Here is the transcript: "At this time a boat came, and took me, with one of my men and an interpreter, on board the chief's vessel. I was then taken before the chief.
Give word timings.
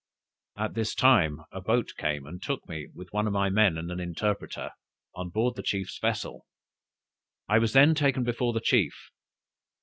"At 0.57 0.73
this 0.73 0.95
time 0.95 1.41
a 1.51 1.61
boat 1.61 1.91
came, 1.95 2.25
and 2.25 2.41
took 2.41 2.67
me, 2.67 2.87
with 2.91 3.13
one 3.13 3.27
of 3.27 3.33
my 3.33 3.51
men 3.51 3.77
and 3.77 3.91
an 3.91 3.99
interpreter, 3.99 4.71
on 5.13 5.29
board 5.29 5.55
the 5.55 5.61
chief's 5.61 5.99
vessel. 5.99 6.47
I 7.47 7.59
was 7.59 7.73
then 7.73 7.93
taken 7.93 8.23
before 8.23 8.51
the 8.51 8.61
chief. 8.61 9.11